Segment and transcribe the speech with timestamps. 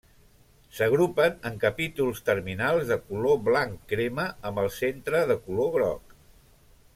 [0.77, 6.19] S'agrupen en capítols terminals de color blanc-crema amb el centre de color groc.